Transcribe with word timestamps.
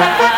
Bye. 0.00 0.26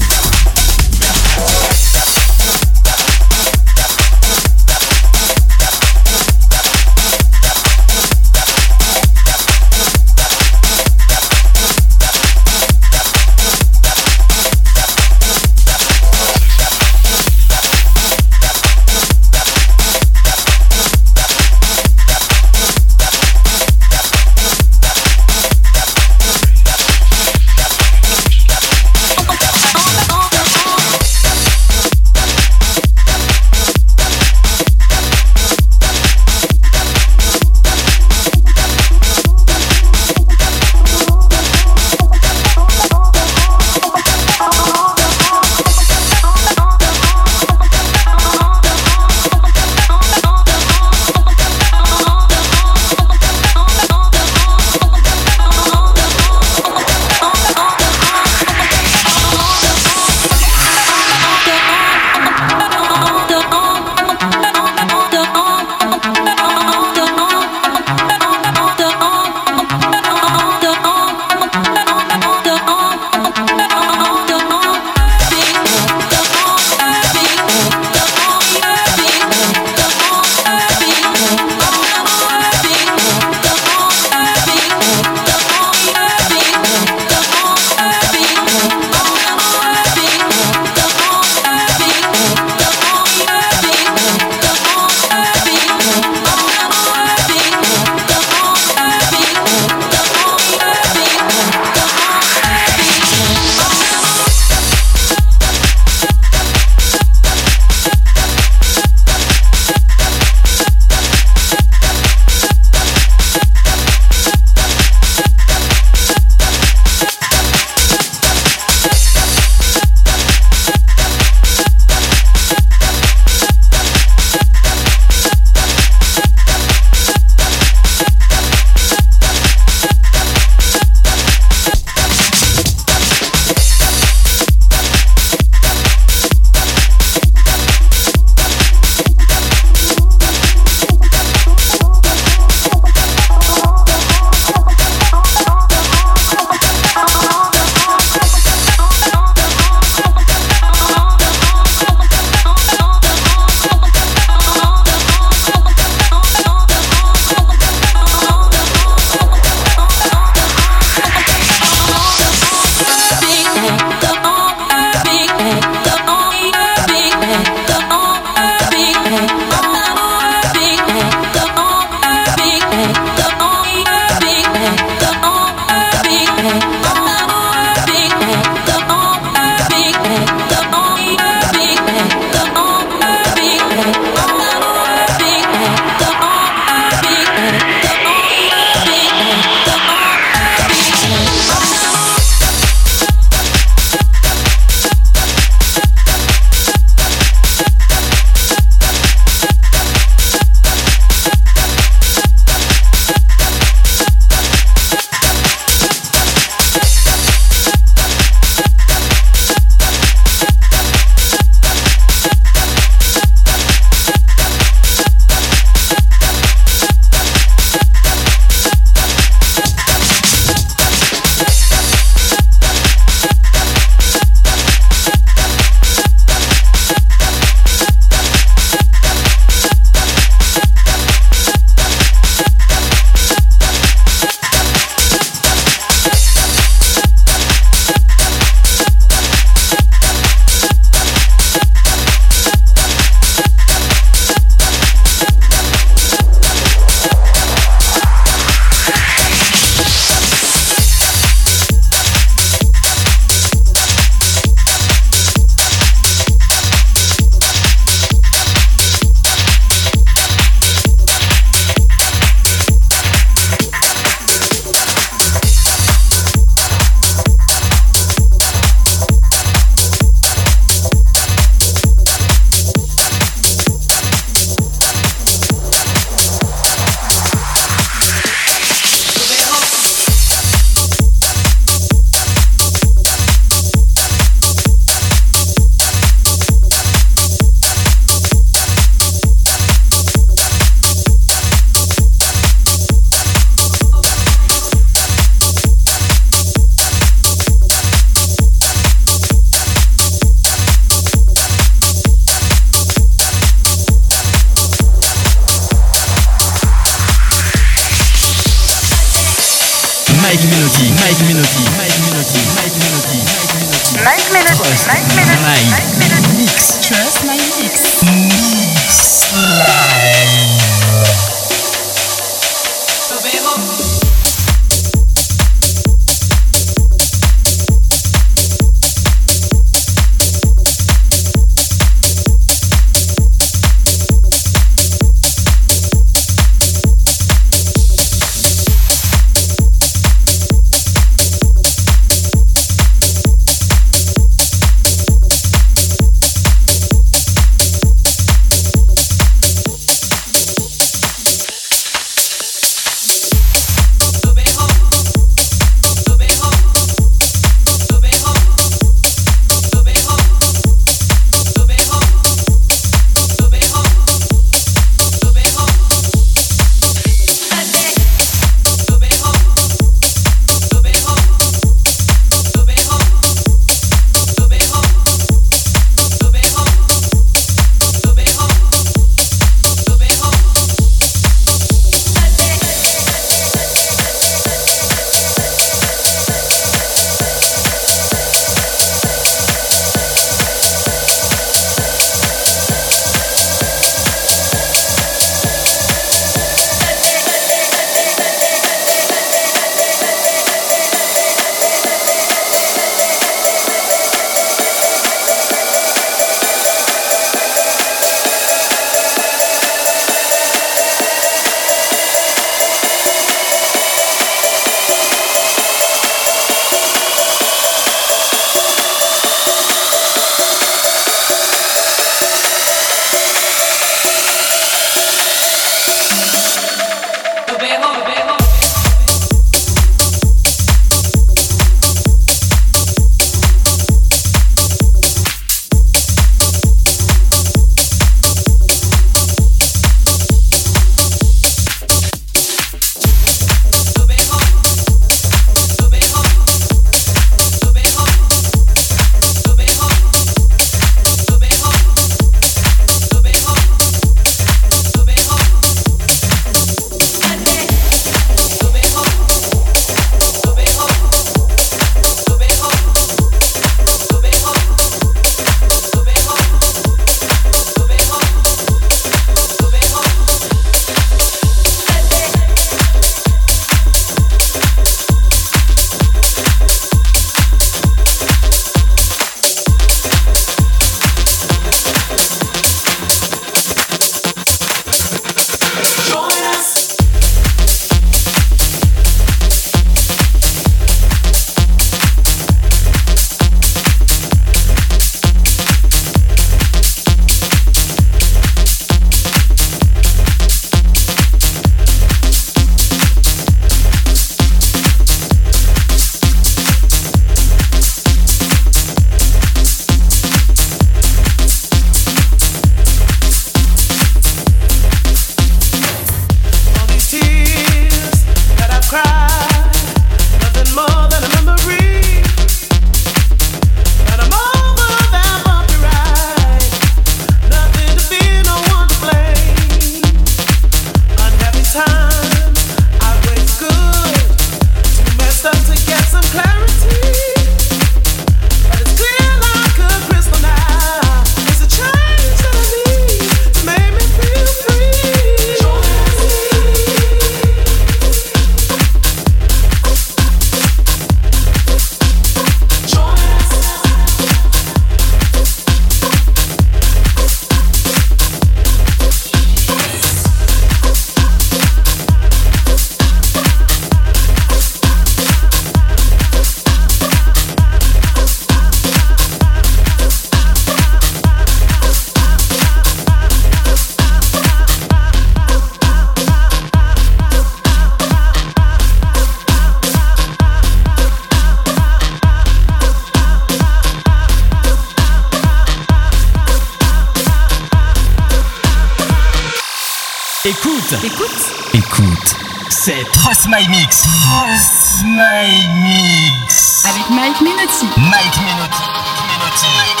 My 593.51 593.67
Mix. 593.67 594.05
Yes, 594.47 595.03
My 595.03 595.67
Mix. 595.83 596.85
Avec 596.85 597.09
Mike 597.09 597.41
Minotti. 597.41 597.85
Mike 597.97 598.37
Minotti. 598.39 598.83
Minotti. 599.27 600.00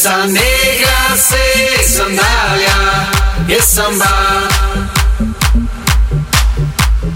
Esa 0.00 0.24
negra 0.24 1.14
se 1.14 1.86
sandalia 1.86 3.10
y 3.46 3.52
es 3.52 3.64
samba. 3.66 4.48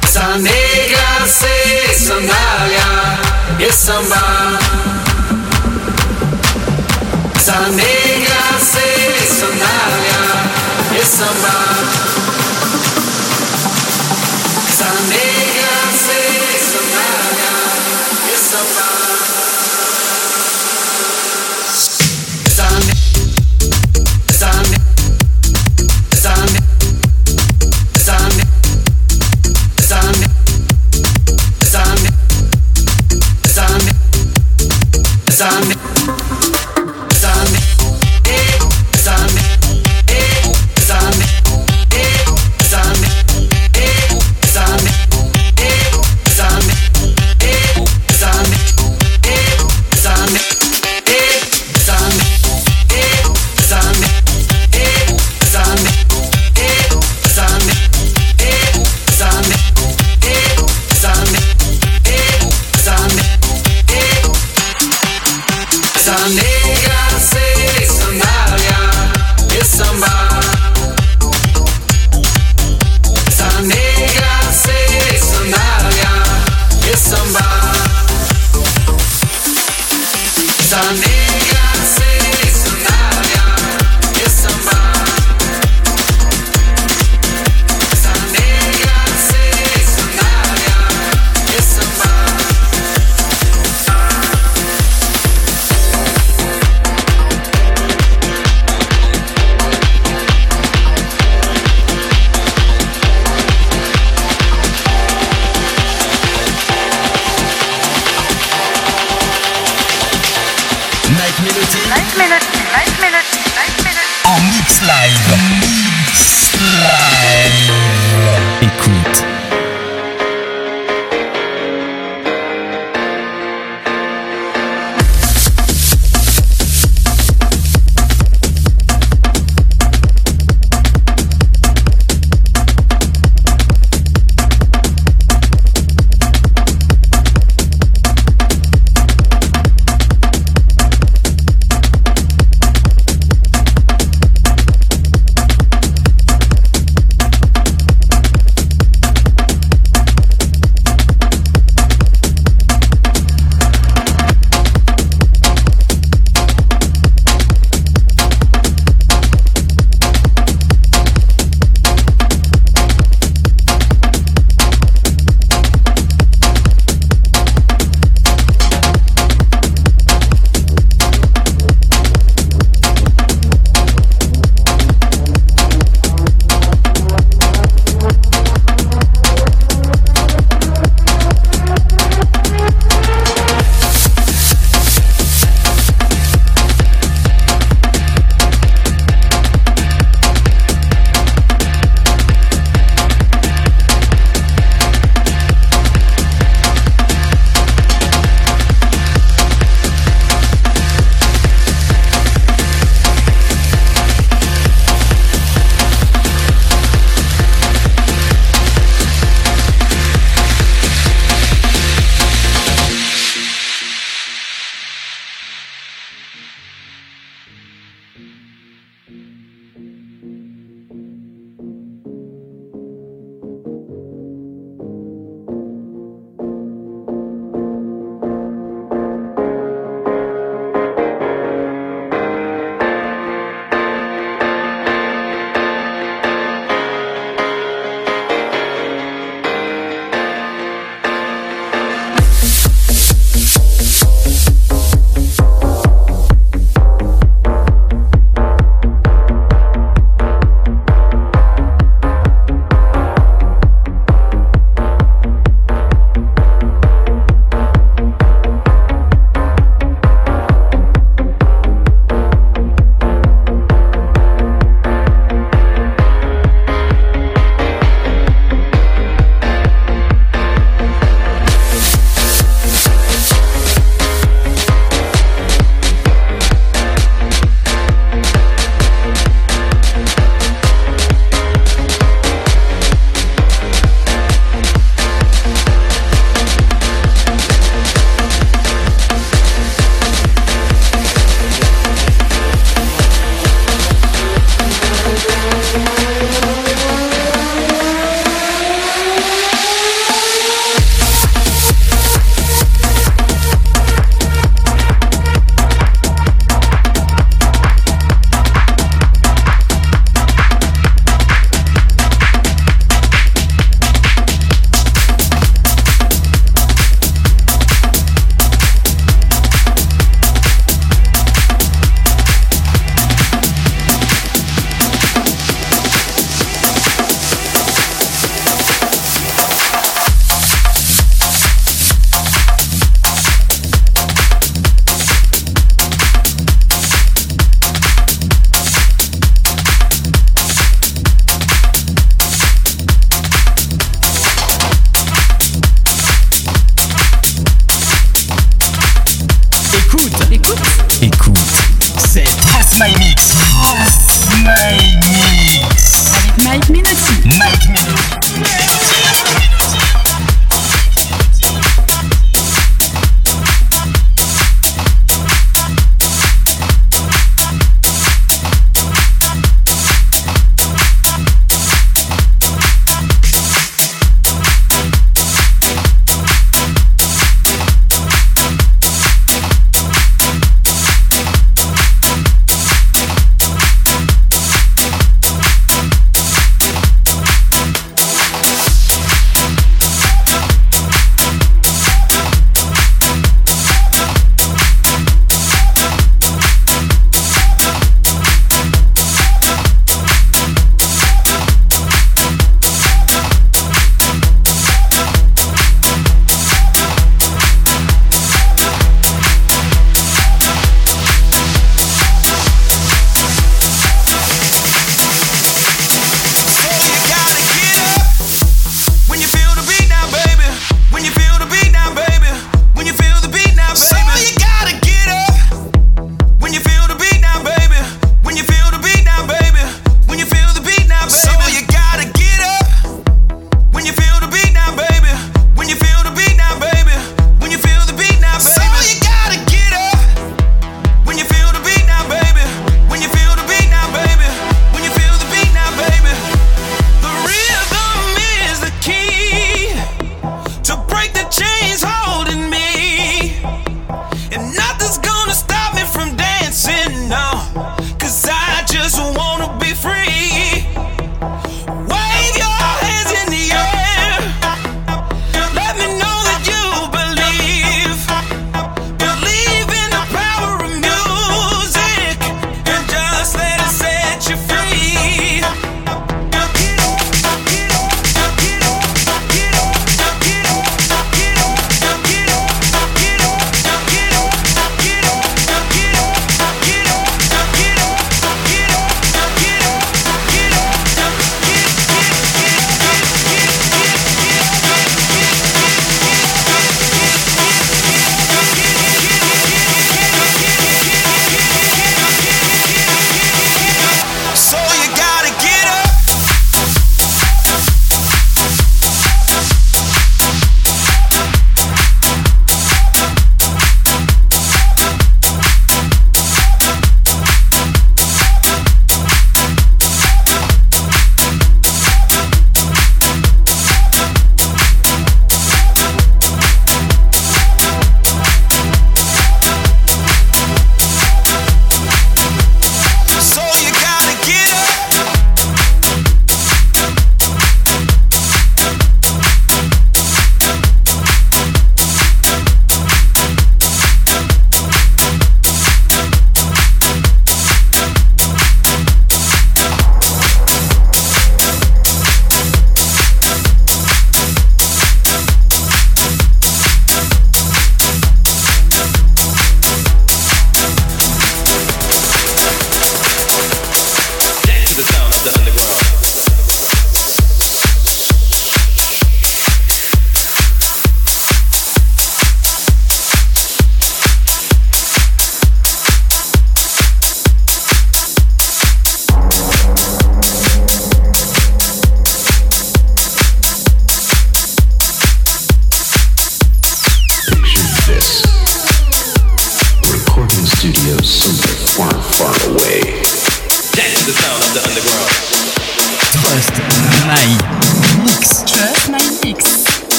Esa 0.00 0.38
negra 0.38 1.26
se 1.26 1.98
sandalia 1.98 3.18
y 3.58 3.64
es 3.64 3.74
samba. 3.74 4.60
Esa 7.34 7.68
negra 7.70 8.42
se 8.60 9.26
sandalia 9.40 10.22
y 10.94 10.98
es 10.98 11.08
samba. 11.08 12.17